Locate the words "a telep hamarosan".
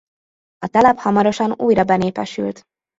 0.59-1.53